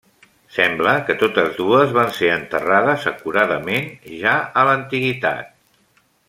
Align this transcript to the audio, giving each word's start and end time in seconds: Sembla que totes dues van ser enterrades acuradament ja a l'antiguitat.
Sembla 0.53 0.93
que 1.09 1.15
totes 1.23 1.51
dues 1.57 1.93
van 1.97 2.09
ser 2.19 2.31
enterrades 2.37 3.05
acuradament 3.13 3.93
ja 4.23 4.35
a 4.63 4.65
l'antiguitat. 4.71 5.55